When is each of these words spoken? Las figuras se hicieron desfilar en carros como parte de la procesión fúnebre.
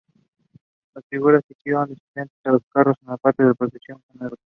Las 0.95 1.05
figuras 1.09 1.43
se 1.47 1.53
hicieron 1.53 1.87
desfilar 1.89 2.27
en 2.49 2.61
carros 2.73 2.97
como 3.05 3.19
parte 3.19 3.43
de 3.43 3.49
la 3.49 3.53
procesión 3.53 4.01
fúnebre. 4.07 4.37